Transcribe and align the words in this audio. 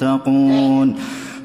فاتقون 0.00 0.94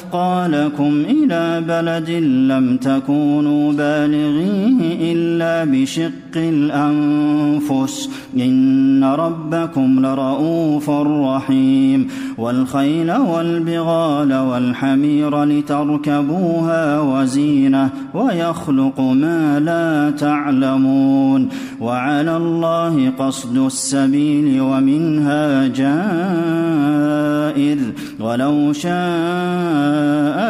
أثقالكم 0.00 1.02
إلى 1.08 1.62
بلد 1.68 2.10
لم 2.50 2.76
تكونوا 2.76 3.72
بالغيه 3.72 5.12
إلا 5.12 5.72
بشق 5.72 6.36
الأنفس. 6.36 8.10
إن 8.36 9.04
ربكم 9.04 10.06
لرؤوف 10.06 10.90
رحيم. 10.90 12.08
والخيل 12.38 13.12
والبغال 13.12 14.34
والحمير 14.34 15.44
لتركبوها 15.44 17.00
وزينة 17.00 17.88
ويخلق 18.14 19.00
ما 19.00 19.60
لا 19.60 20.16
تعلمون. 20.18 21.48
وعلى 21.80 22.36
الله 22.36 23.12
قصد 23.18 23.56
السبيل 23.56 24.60
ومنها 24.60 25.68
جائر. 25.68 27.78
ولو 28.20 28.72
شاء 28.72 29.89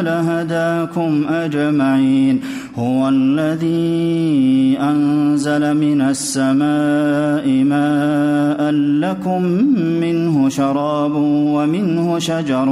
لهداكم 0.03 1.25
أجمعين. 1.29 2.41
هو 2.77 3.09
الذي 3.09 4.79
أنزل 4.81 5.75
من 5.75 6.01
السماء 6.01 7.65
ماء 7.65 8.71
لكم 9.01 9.43
منه 10.01 10.49
شراب 10.49 11.13
ومنه 11.55 12.19
شجر 12.19 12.69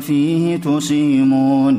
فيه 0.00 0.56
تسيمون. 0.56 1.78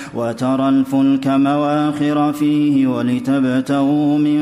وترى 0.15 0.69
الفلك 0.69 1.27
مواخر 1.27 2.33
فيه 2.33 2.87
ولتبتغوا 2.87 4.17
من 4.17 4.41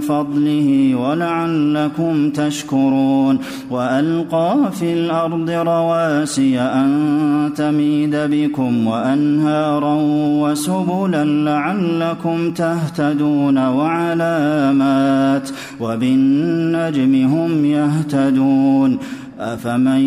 فضله 0.00 0.94
ولعلكم 0.94 2.30
تشكرون 2.30 3.38
وألقى 3.70 4.56
في 4.72 4.92
الأرض 4.92 5.50
رواسي 5.50 6.60
أن 6.60 7.50
تميد 7.56 8.16
بكم 8.16 8.86
وأنهارا 8.86 9.96
وسبلا 10.42 11.24
لعلكم 11.24 12.50
تهتدون 12.50 13.58
وعلامات 13.58 15.50
وبالنجم 15.80 17.26
هم 17.26 17.64
يهتدون 17.64 18.98
أفمن 19.38 20.00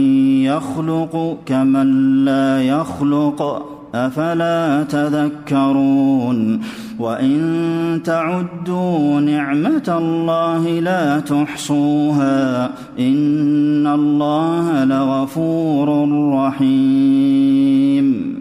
يخلق 0.43 1.37
كمن 1.45 2.25
لا 2.25 2.63
يخلق 2.63 3.70
أفلا 3.95 4.83
تذكرون 4.83 6.61
وإن 6.99 8.01
تعدوا 8.03 9.19
نعمة 9.19 9.97
الله 9.97 10.79
لا 10.79 11.19
تحصوها 11.19 12.65
إن 12.99 13.87
الله 13.87 14.83
لغفور 14.83 16.09
رحيم 16.33 18.40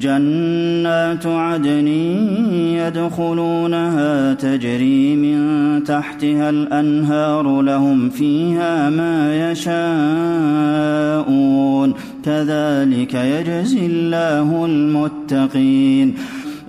جنات 0.00 1.26
عدن 1.26 1.88
يدخلونها 2.78 4.34
تجري 4.34 5.16
من 5.16 5.38
تحتها 5.84 6.50
الأنهار 6.50 7.62
لهم 7.62 8.10
فيها 8.10 8.90
ما 8.90 9.50
يشاءون. 9.50 10.82
كذلك 12.24 13.14
يجزي 13.14 13.86
الله 13.86 14.64
المتقين. 14.66 16.14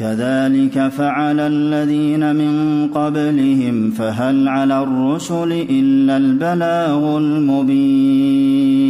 كذلك 0.00 0.88
فعل 0.88 1.40
الذين 1.40 2.36
من 2.36 2.88
قبلهم 2.88 3.90
فهل 3.90 4.48
على 4.48 4.82
الرسل 4.82 5.52
إلا 5.70 6.16
البلاغ 6.16 7.18
المبين. 7.18 8.80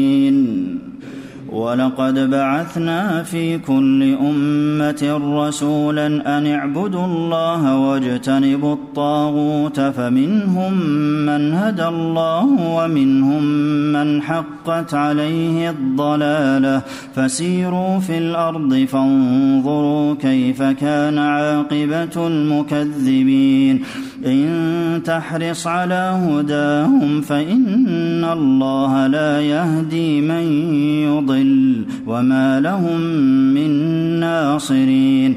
ولقد 1.53 2.31
بعثنا 2.31 3.23
في 3.23 3.59
كل 3.59 4.15
أمة 4.15 5.21
رسولا 5.47 6.07
أن 6.07 6.47
اعبدوا 6.47 7.07
الله 7.07 7.79
واجتنبوا 7.79 8.75
الطاغوت 8.75 9.81
فمنهم 9.81 10.73
من 11.27 11.55
هدى 11.55 11.89
الله 11.89 12.45
ومنهم 12.45 13.43
من 13.93 14.23
حقت 14.23 14.95
عليه 14.95 15.71
الضلالة. 15.71 16.83
فسيروا 17.15 17.99
في 17.99 18.19
الأرض 18.19 18.75
فانظروا 18.75 20.15
كيف 20.15 20.63
كان 20.63 21.19
عاقبة 21.19 22.27
المكذبين. 22.27 23.83
إن 24.27 25.03
تحرص 25.05 25.67
على 25.67 26.21
هداهم 26.29 27.21
فإن 27.21 28.25
الله 28.25 29.07
لا 29.07 29.41
يهدي 29.41 30.21
من 30.21 30.73
يضل 31.09 31.85
وما 32.07 32.61
لهم 32.61 33.01
من 33.55 33.71
ناصرين 34.21 35.37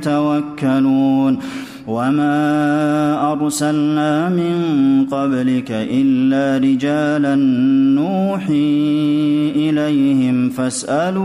يتوكلون. 0.00 1.38
وما 1.86 3.32
ارسلنا 3.32 4.28
من 4.28 4.56
قبلك 5.10 5.70
الا 5.70 6.68
رجالا 6.68 7.34
نوحي 7.94 8.52
اليهم 9.56 10.50
فاسالوا 10.50 11.24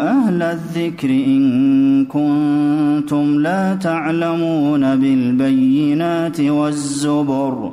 أهل 0.00 0.42
الذكر 0.42 1.10
ان 1.10 2.04
كنتم 2.04 3.40
لا 3.40 3.74
تعلمون 3.74 4.96
بالبينات 4.96 6.40
والزبر 6.40 7.72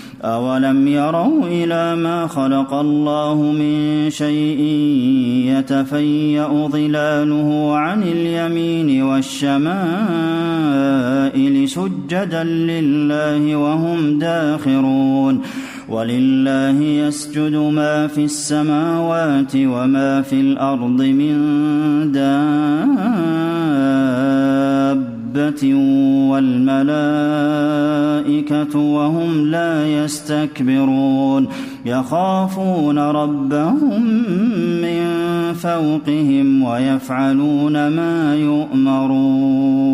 أولم 0.21 0.87
يروا 0.87 1.47
إلى 1.47 1.95
ما 1.95 2.27
خلق 2.27 2.73
الله 2.73 3.35
من 3.35 4.09
شيء 4.09 4.61
يتفيأ 5.57 6.67
ظلاله 6.67 7.77
عن 7.77 8.03
اليمين 8.03 9.03
والشمائل 9.03 9.69
سجدا 11.69 12.43
لله 12.43 13.55
وهم 13.55 14.19
داخرون 14.19 15.41
ولله 15.89 16.81
يسجد 16.81 17.55
ما 17.55 18.07
في 18.07 18.23
السماوات 18.23 19.51
وما 19.55 20.21
في 20.21 20.41
الأرض 20.41 21.01
من 21.01 21.37
دابة 25.33 25.73
والملائكة 26.29 26.79
وهم 28.79 29.51
لا 29.51 29.87
يستكبرون 29.87 31.47
يخافون 31.85 32.99
ربهم 32.99 34.03
من 34.81 35.03
فوقهم 35.53 36.63
ويفعلون 36.63 37.87
ما 37.87 38.35
يؤمرون 38.35 39.91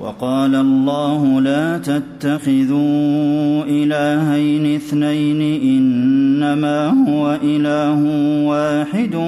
وقال 0.00 0.54
الله 0.54 1.40
لا 1.40 1.78
تتخذوا 1.78 3.64
إلهين 3.64 4.74
اثنين 4.74 5.62
إنما 5.62 6.88
هو 7.08 7.38
إله 7.42 8.00
واحد 8.46 9.18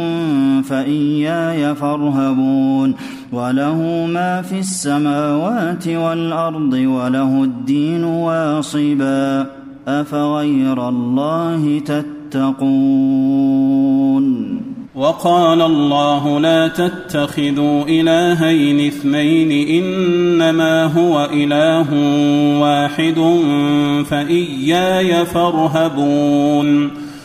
فإياي 0.64 1.74
فارهبون 1.74 2.94
وله 3.34 4.06
ما 4.06 4.42
في 4.42 4.58
السماوات 4.58 5.88
والأرض 5.88 6.72
وله 6.72 7.44
الدين 7.44 8.04
واصبا. 8.04 9.46
أفغير 9.88 10.88
الله 10.88 11.78
تتقون؟ 11.78 13.24
وقال 14.94 15.62
الله 15.62 16.40
لا 16.40 16.68
تتخذوا 16.68 17.84
إلهين 17.84 18.86
اثنين 18.86 19.68
إنما 19.84 20.84
هو 20.84 21.28
إله 21.32 21.86
واحد 22.60 23.38
فإياي 24.10 25.24
فارهبون. 25.24 26.90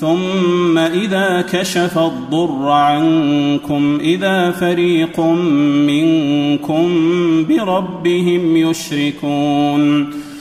ثم 0.00 0.78
إذا 0.78 1.44
كشف 1.52 1.98
الضر 1.98 2.68
عنكم 2.68 3.98
إذا 4.00 4.50
فريق 4.50 5.20
منكم 5.90 6.88
بربهم 7.48 8.56
يشركون. 8.56 10.10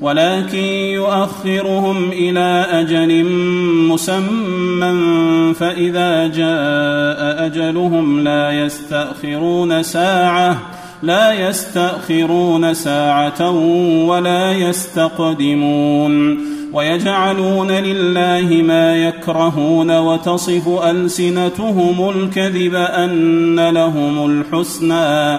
ولكن 0.00 0.64
يؤخرهم 0.94 2.10
إلى 2.12 2.66
أجل 2.70 3.24
مسمى 3.88 5.54
فإذا 5.54 6.26
جاء 6.26 7.46
أجلهم 7.46 8.20
لا 8.20 8.50
يستأخرون 8.50 9.82
ساعة 9.82 10.58
لا 11.02 11.48
يستأخرون 11.48 12.74
ساعة 12.74 13.50
ولا 14.06 14.52
يستقدمون. 14.52 16.38
ويجعلون 16.72 17.70
لله 17.70 18.62
ما 18.62 18.96
يكرهون 18.96 19.98
وتصف 19.98 20.68
ألسنتهم 20.84 22.10
الكذب 22.10 22.74
أن 22.74 23.68
لهم 23.68 24.30
الحسنى. 24.30 25.38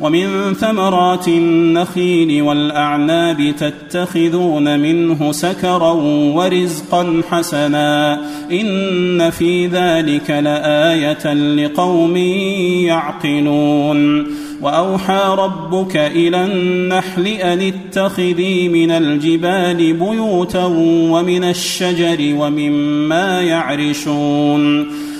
ومن 0.00 0.54
ثمرات 0.54 1.28
النخيل 1.28 2.42
والأعناب 2.42 3.54
تتخذون 3.58 4.80
منه 4.80 5.32
سكرا 5.32 5.92
ورزقا 6.34 7.22
حسنا 7.30 8.20
إن 8.52 9.30
في 9.30 9.66
ذلك 9.66 10.30
لآية 10.30 11.34
لقوم 11.34 12.16
يعقلون 12.86 14.26
وأوحى 14.62 15.34
ربك 15.38 15.96
إلى 15.96 16.44
النحل 16.44 17.26
أن 17.26 17.60
اتخذي 17.60 18.68
من 18.68 18.90
الجبال 18.90 19.92
بيوتا 19.92 20.64
ومن 21.10 21.44
الشجر 21.44 22.34
ومما 22.38 23.42
يعرشون 23.42 24.86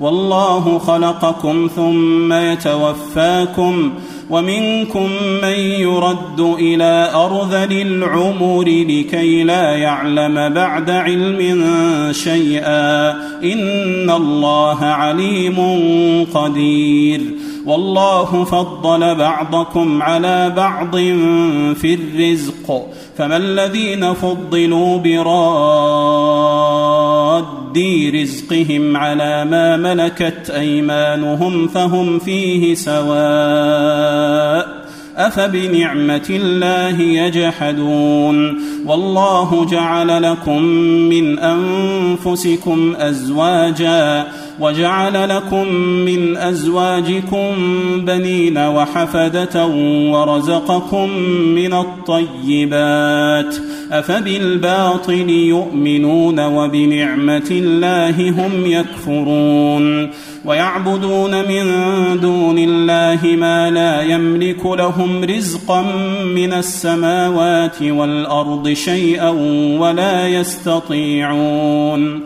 والله 0.00 0.78
خلقكم 0.78 1.68
ثم 1.76 2.32
يتوفاكم 2.32 3.92
ومنكم 4.30 5.10
من 5.42 5.58
يرد 5.58 6.40
إلى 6.40 7.10
ارذل 7.14 7.72
العمر 7.72 8.64
لكي 8.64 9.44
لا 9.44 9.76
يعلم 9.76 10.54
بعد 10.54 10.90
علم 10.90 11.62
شيئا 12.12 13.10
إن 13.42 14.10
الله 14.10 14.84
عليم 14.84 15.56
قدير 16.34 17.20
والله 17.66 18.44
فضل 18.44 19.14
بعضكم 19.14 20.02
على 20.02 20.52
بعض 20.56 20.96
في 21.76 21.94
الرزق 21.94 22.88
فما 23.18 23.36
الذين 23.36 24.14
فضلوا 24.14 24.98
براد 24.98 26.32
رزقهم 28.14 28.96
على 28.96 29.44
ما 29.44 29.76
ملكت 29.76 30.50
ايمانهم 30.50 31.68
فهم 31.68 32.18
فيه 32.18 32.74
سواء 32.74 34.22
افبنعمه 35.16 36.26
الله 36.30 37.00
يجحدون 37.00 38.58
والله 38.86 39.66
جعل 39.70 40.22
لكم 40.22 40.62
من 41.12 41.38
انفسكم 41.38 42.94
ازواجا 42.98 44.26
وجعل 44.62 45.28
لكم 45.28 45.74
من 45.78 46.36
أزواجكم 46.36 47.54
بنين 47.96 48.58
وحفدة 48.58 49.66
ورزقكم 50.12 51.10
من 51.54 51.72
الطيبات 51.74 53.56
أفبالباطل 53.92 55.30
يؤمنون 55.30 56.40
وبنعمة 56.40 57.48
الله 57.50 58.30
هم 58.30 58.66
يكفرون 58.66 60.10
ويعبدون 60.44 61.30
من 61.30 61.66
دون 62.20 62.58
الله 62.58 63.36
ما 63.36 63.70
لا 63.70 64.02
يملك 64.02 64.66
لهم 64.66 65.24
رزقا 65.24 65.82
من 66.24 66.52
السماوات 66.52 67.82
والأرض 67.82 68.72
شيئا 68.72 69.30
ولا 69.78 70.28
يستطيعون 70.28 72.22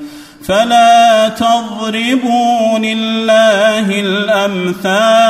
فلا 0.47 1.29
تضربوا 1.29 2.79
لله 2.79 4.01
الأمثال 4.01 5.27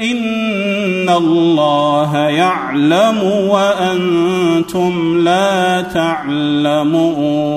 إن 0.00 1.08
الله 1.08 2.16
يعلم 2.16 3.22
وأنتم 3.48 5.24
لا 5.24 5.82
تعلمون 5.82 7.56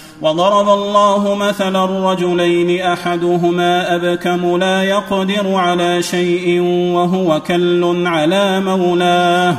وضرب 0.21 0.69
الله 0.69 1.35
مثلا 1.35 2.11
رجلين 2.11 2.81
أحدهما 2.81 3.95
أبكم 3.95 4.57
لا 4.57 4.83
يقدر 4.83 5.53
على 5.55 6.01
شيء 6.03 6.61
وهو 6.93 7.39
كل 7.39 8.03
على 8.07 8.59
مولاه 8.59 9.57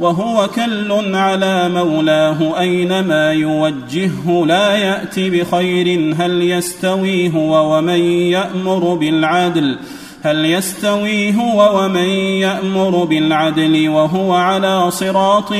وهو 0.00 0.48
كل 0.48 1.14
على 1.14 1.68
مولاه 1.68 2.60
أينما 2.60 3.32
يوجهه 3.32 4.44
لا 4.46 4.76
يات 4.76 5.18
بخير 5.18 6.14
هل 6.18 6.42
يستوي 6.42 7.34
هو 7.34 7.76
ومن 7.76 8.00
يأمر 8.04 8.94
بالعدل 8.94 9.78
هل 10.24 10.44
يستوي 10.46 11.36
هو 11.36 11.84
ومن 11.84 12.08
يأمر 12.38 13.04
بالعدل 13.04 13.88
وهو 13.88 14.34
على 14.34 14.90
صراط 14.90 15.52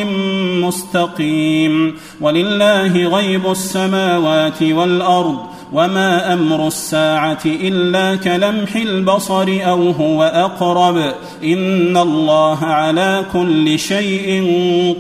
مستقيم 0.62 1.94
ولله 2.20 3.06
غيب 3.06 3.50
السماوات 3.50 4.62
والأرض 4.62 5.38
وما 5.72 6.32
أمر 6.32 6.66
الساعة 6.66 7.40
إلا 7.44 8.16
كلمح 8.16 8.76
البصر 8.76 9.58
أو 9.66 9.90
هو 9.90 10.22
أقرب 10.22 10.96
إن 11.44 11.96
الله 11.96 12.64
على 12.64 13.24
كل 13.32 13.78
شيء 13.78 14.44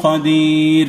قدير 0.02 0.88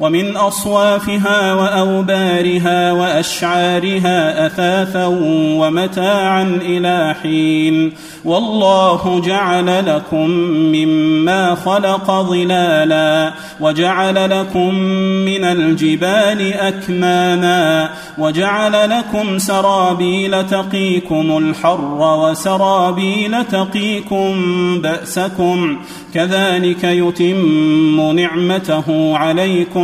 ومن 0.00 0.36
أصوافها 0.36 1.54
وأوبارها 1.54 2.92
وأشعارها 2.92 4.46
أثاثا 4.46 5.06
ومتاعا 5.60 6.58
إلى 6.62 7.14
حين. 7.22 7.92
والله 8.24 9.22
جعل 9.24 9.86
لكم 9.96 10.30
مما 10.74 11.54
خلق 11.54 12.10
ظلالا 12.10 13.32
وجعل 13.60 14.30
لكم 14.30 14.74
من 15.24 15.44
الجبال 15.44 16.52
أكماما 16.52 17.90
وجعل 18.18 18.90
لكم 18.90 19.38
سرابيل 19.38 20.46
تقيكم 20.46 21.38
الحر 21.38 22.18
وسرابيل 22.20 23.44
تقيكم 23.44 24.34
بأسكم. 24.80 25.78
كذلك 26.14 26.84
يتم 26.84 28.12
نعمته 28.16 29.16
عليكم 29.16 29.83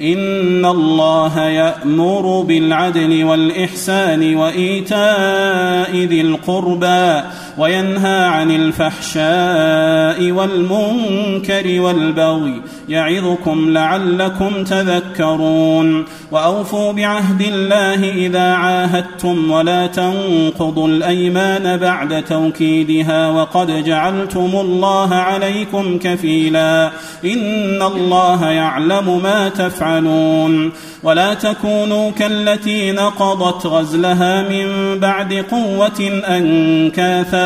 إن 0.00 0.64
الله 0.64 1.40
يأمر 1.40 2.40
بالعدل 2.40 3.24
والإحسان 3.24 4.36
وإيتاء 4.36 5.96
ذي 5.96 6.20
القربى 6.20 7.20
وينهى 7.58 8.24
عن 8.24 8.50
الفحشاء 8.50 10.30
والمنكر 10.30 11.80
والبغي 11.80 12.62
يعظكم 12.88 13.70
لعلكم 13.70 14.64
تذكرون. 14.64 16.04
وأوفوا 16.30 16.92
بعهد 16.92 17.40
الله 17.40 18.10
إذا 18.10 18.52
عاهدتم 18.52 19.50
ولا 19.50 19.86
تنقضوا 19.86 20.88
الأيمان 20.88 21.76
بعد 21.76 22.24
توكيدها 22.24 23.30
وقد 23.30 23.84
جعلتم 23.84 24.50
الله 24.54 25.14
عليكم 25.14 25.98
كفيلا. 25.98 26.90
إن 27.24 27.82
الله 27.82 28.50
يعلم 28.50 29.22
ما 29.22 29.48
تفعلون. 29.48 30.72
ولا 31.02 31.34
تكونوا 31.34 32.10
كالتي 32.10 32.92
نقضت 32.92 33.66
غزلها 33.66 34.42
من 34.42 34.98
بعد 35.00 35.32
قوة 35.50 36.22
أنكاثا 36.28 37.45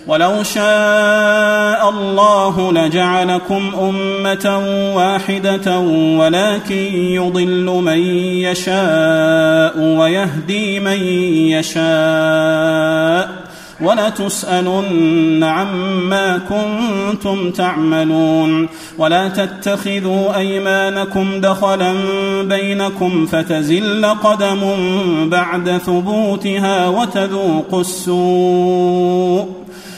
ولو 0.11 0.43
شاء 0.43 1.89
الله 1.89 2.71
لجعلكم 2.73 3.71
أمة 3.79 4.63
واحدة 4.95 5.79
ولكن 6.17 6.95
يضل 6.95 7.65
من 7.65 7.99
يشاء 8.43 9.79
ويهدي 9.79 10.79
من 10.79 11.03
يشاء 11.47 13.41
ولتسألن 13.81 15.43
عما 15.43 16.39
كنتم 16.49 17.51
تعملون 17.51 18.69
ولا 18.97 19.27
تتخذوا 19.27 20.37
أيمانكم 20.37 21.41
دخلا 21.41 21.93
بينكم 22.41 23.25
فتزل 23.25 24.05
قدم 24.05 24.59
بعد 25.29 25.77
ثبوتها 25.85 26.87
وتذوقوا 26.87 27.81
السوء 27.81 29.60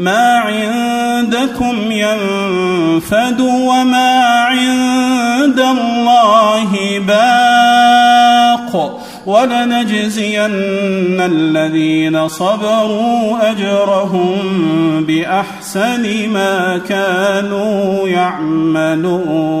ما 0.00 0.38
عندكم 0.38 1.76
ينفد 1.90 3.40
وما 3.40 4.44
عند 4.44 5.60
الله 5.60 6.98
باق 6.98 9.00
ولنجزين 9.26 10.50
الذين 11.20 12.28
صبروا 12.28 13.50
أجرهم 13.50 14.36
بأحسن 15.06 16.28
ما 16.28 16.80
كانوا 16.88 18.08
يعملون. 18.08 19.60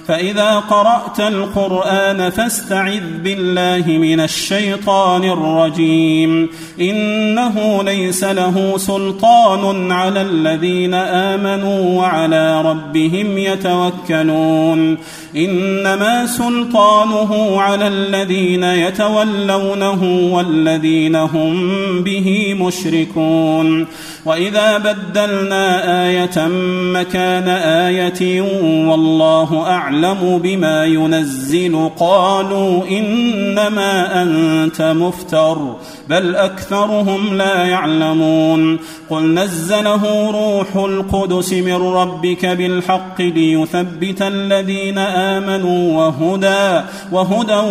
فإذا 0.11 0.59
قرأت 0.59 1.19
القرآن 1.19 2.29
فاستعذ 2.29 3.01
بالله 3.23 3.83
من 3.87 4.19
الشيطان 4.19 5.23
الرجيم. 5.23 6.49
إنه 6.81 7.83
ليس 7.83 8.23
له 8.23 8.77
سلطان 8.77 9.91
على 9.91 10.21
الذين 10.21 10.93
آمنوا 10.93 11.99
وعلى 12.01 12.61
ربهم 12.61 13.37
يتوكلون. 13.37 14.97
إنما 15.35 16.25
سلطانه 16.25 17.61
على 17.61 17.87
الذين 17.87 18.63
يتولونه 18.63 20.29
والذين 20.33 21.15
هم 21.15 21.55
به 22.03 22.55
مشركون. 22.59 23.87
وإذا 24.25 24.77
بدلنا 24.77 26.05
آية 26.05 26.47
مكان 26.93 27.47
آية 27.49 28.41
والله 28.87 29.67
اعلم 30.05 30.37
بما 30.37 30.85
ينزل 30.85 31.89
قالوا 31.99 32.87
إنما 32.87 34.23
أنت 34.23 34.81
مفتر 34.81 35.75
بل 36.09 36.35
أكثرهم 36.35 37.37
لا 37.37 37.65
يعلمون. 37.65 38.79
قل 39.09 39.33
نزله 39.33 40.31
روح 40.31 40.85
القدس 40.85 41.53
من 41.53 41.73
ربك 41.73 42.45
بالحق 42.45 43.21
ليثبت 43.21 44.21
الذين 44.21 44.97
آمنوا 44.97 45.97
وهدى 45.97 46.85
وهدى 47.11 47.61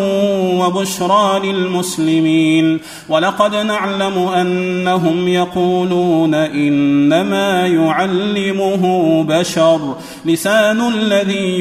وبشرى 0.61 1.53
للمسلمين. 1.53 2.81
ولقد 3.09 3.55
نعلم 3.55 4.19
أنهم 4.19 5.29
يقولون 5.29 6.35
إنما 6.35 7.67
يعلمه 7.67 8.83
بشر 9.29 9.95
لسان 10.25 10.89
الذي 10.95 11.61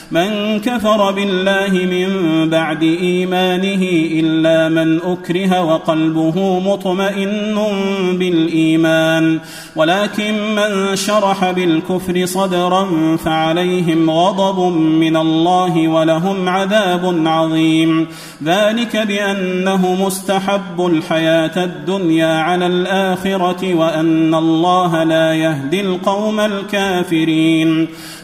من 0.11 0.59
كفر 0.59 1.11
بالله 1.11 1.71
من 1.71 2.09
بعد 2.49 2.83
إيمانه 2.83 3.83
إلا 4.19 4.69
من 4.69 4.99
أكره 5.01 5.61
وقلبه 5.61 6.59
مطمئن 6.59 7.55
بالإيمان. 8.19 9.39
ولكن 9.75 10.55
من 10.55 10.95
شرح 10.95 11.51
بالكفر 11.51 12.25
صدرا 12.25 12.87
فعليهم 13.17 14.09
غضب 14.09 14.77
من 14.77 15.17
الله 15.17 15.87
ولهم 15.87 16.49
عذاب 16.49 17.27
عظيم. 17.27 18.07
ذلك 18.43 18.97
بأنه 18.97 20.05
مستحب 20.05 20.85
الحياة 20.85 21.63
الدنيا 21.63 22.41
على 22.41 22.67
الآخرة 22.67 23.73
وأن 23.75 24.35
الله 24.35 25.03
لا 25.03 25.33
يهدي 25.33 25.81
القوم 25.81 26.39
الكافرين. 26.39 27.87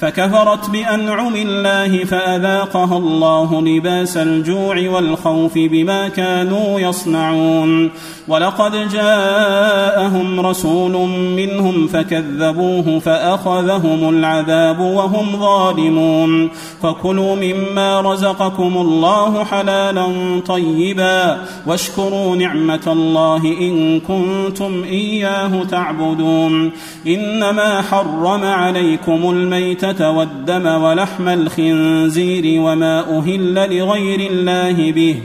فكفرت 0.00 0.70
بأنعم 0.70 1.36
الله 1.36 2.04
فأذاقها 2.04 2.98
الله 2.98 3.62
لباس 3.62 4.16
الجوع 4.16 4.88
والخوف 4.88 5.52
بما 5.54 6.08
كانوا 6.08 6.80
يصنعون. 6.80 7.90
ولقد 8.28 8.88
جاءهم 8.92 10.40
رسول 10.40 10.92
منهم 11.36 11.86
فكذبوه 11.86 12.98
فأخذهم 12.98 14.08
العذاب 14.08 14.80
وهم 14.80 15.40
ظالمون. 15.40 16.50
فكلوا 16.82 17.36
مما 17.36 18.00
رزقكم 18.00 18.76
الله 18.76 19.44
حلالا 19.44 20.06
طيبا. 20.46 21.38
واشكروا 21.66 22.36
نعمة 22.36 22.86
الله 22.86 23.42
إن 23.60 24.00
كنتم 24.00 24.84
إياه 24.84 25.64
تعبدون. 25.70 26.72
إنما 27.06 27.82
حرم 27.82 28.44
عليكم 28.44 29.30
الميتة 29.30 29.89
والدم 30.00 30.66
ولحم 30.66 31.28
الخنزير 31.28 32.60
وما 32.60 33.18
أهل 33.18 33.54
لغير 33.78 34.30
الله 34.30 34.92
به 34.92 35.16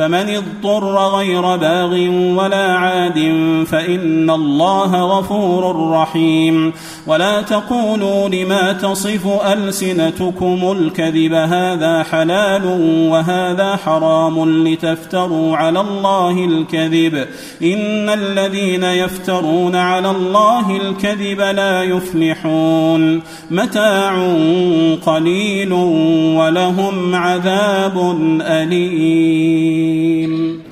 فمن 0.00 0.14
اضطر 0.14 0.96
غير 1.16 1.56
باغ 1.56 1.90
ولا 2.40 2.72
عاد 2.72 3.18
فإن 3.66 4.30
الله 4.30 5.18
غفور 5.18 5.90
رحيم. 5.90 6.72
ولا 7.06 7.42
تقولوا 7.42 8.28
لما 8.28 8.72
تصف 8.72 9.26
ألسنتكم 9.52 10.76
الكذب 10.78 11.32
هذا 11.32 12.02
حلال 12.02 12.64
وهذا 13.10 13.76
حرام 13.76 14.66
لتفتروا 14.68 15.56
على 15.56 15.80
الله 15.80 16.44
الكذب. 16.44 17.26
إن 17.62 18.08
الذين 18.08 18.84
يفترون 18.84 19.76
على 19.76 20.10
الله 20.10 20.76
الكذب 20.76 21.40
لا 21.40 21.82
يفلحون. 21.82 23.22
متاع 23.50 24.36
قليل 25.06 25.72
ولهم 26.36 27.14
عذاب 27.14 28.16
أليم. 28.42 29.89
الرحيم. 29.90 30.62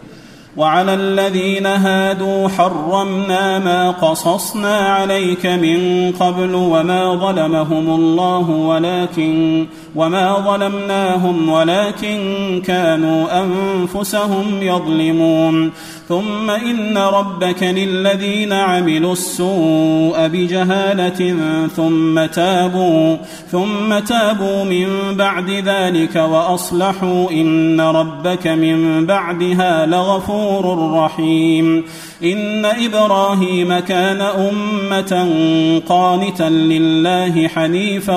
وعلى 0.57 0.95
الذين 0.95 1.67
هادوا 1.67 2.49
حرمنا 2.49 3.59
ما 3.59 3.91
قصصنا 3.91 4.77
عليك 4.77 5.47
من 5.47 6.13
قبل 6.21 6.55
وما 6.55 7.15
ظلمهم 7.15 7.91
الله 7.95 8.51
ولكن 8.51 9.67
وما 9.97 10.39
ظلمناهم 10.39 11.49
ولكن 11.49 12.19
كانوا 12.67 13.43
انفسهم 13.43 14.45
يظلمون 14.63 15.71
ثم 16.09 16.51
ان 16.51 16.99
ربك 16.99 17.63
للذين 17.63 18.53
عملوا 18.53 19.13
السوء 19.13 20.27
بجهاله 20.27 21.37
ثم 21.77 22.27
تابوا 22.27 23.17
ثم 23.51 23.99
تابوا 23.99 24.65
من 24.65 25.17
بعد 25.17 25.51
ذلك 25.51 26.17
واصلحوا 26.17 27.31
ان 27.31 27.81
ربك 27.81 28.47
من 28.47 29.07
بعدها 29.07 29.87
لغفور 29.87 30.93
رحيم 30.95 31.85
ان 32.23 32.65
إبراهيم 32.65 33.79
كان 33.79 34.21
امه 34.21 35.41
قانتا 35.89 36.43
لله 36.43 37.49
حنيفا 37.49 38.17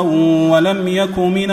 ولم 0.51 0.87
يك 0.87 1.19
من 1.19 1.51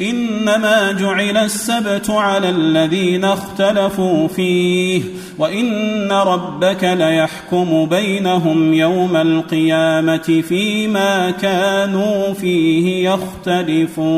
إنما 0.00 0.92
جعل 0.92 1.36
السبت 1.36 2.10
على 2.10 2.48
الذين 2.48 3.24
اختلفوا 3.24 4.28
فيه 4.28 5.02
وإن 5.38 6.12
ربك 6.12 6.84
ليحكم 6.84 7.84
بينهم 7.84 8.74
يوم 8.74 9.16
القيامة 9.16 10.42
فيما 10.48 11.30
كانوا 11.30 12.32
فيه 12.34 13.10
يختلفون. 13.10 14.08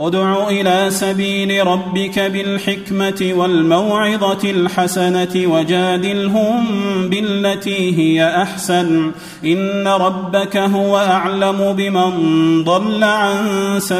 ادع 0.00 0.48
إلى 0.48 0.86
سبيل 0.90 1.66
ربك 1.66 2.18
بالحكمة 2.18 3.32
والموعظة 3.36 4.50
الحسنة 4.50 5.28
وجادلهم 5.36 6.64
بالتي 7.08 7.98
هي 7.98 8.42
أحسن. 8.42 9.10
إن 9.44 9.88
ربك 9.88 10.56
هو 10.56 10.98
أعلم 10.98 11.72
بمن 11.72 12.64
ضل 12.64 13.04
عن 13.04 13.36
سبيله 13.78 13.99